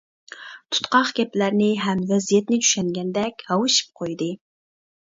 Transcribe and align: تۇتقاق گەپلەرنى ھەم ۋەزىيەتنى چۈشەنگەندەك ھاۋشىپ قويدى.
تۇتقاق 0.75 1.11
گەپلەرنى 1.19 1.67
ھەم 1.83 2.03
ۋەزىيەتنى 2.13 2.61
چۈشەنگەندەك 2.65 3.47
ھاۋشىپ 3.53 3.95
قويدى. 4.03 4.37